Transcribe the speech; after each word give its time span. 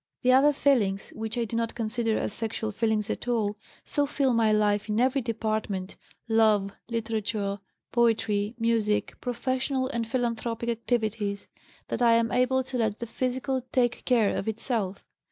The 0.23 0.31
other 0.31 0.51
feelings, 0.51 1.11
which 1.15 1.37
I 1.37 1.45
do 1.45 1.55
not 1.55 1.75
consider 1.75 2.17
as 2.17 2.33
sexual 2.33 2.71
feelings 2.71 3.11
at 3.11 3.27
all, 3.27 3.55
so 3.85 4.07
fill 4.07 4.33
my 4.33 4.51
life 4.51 4.89
in 4.89 4.99
every 4.99 5.21
department 5.21 5.95
love, 6.27 6.73
literature, 6.89 7.59
poetry, 7.91 8.55
music, 8.57 9.13
professional 9.21 9.89
and 9.89 10.07
philanthropic 10.07 10.69
activities 10.69 11.47
that 11.89 12.01
I 12.01 12.13
am 12.13 12.31
able 12.31 12.63
to 12.63 12.77
let 12.79 12.97
the 12.97 13.05
physical 13.05 13.61
take 13.71 14.03
care 14.03 14.35
of 14.35 14.47
itself. 14.47 15.03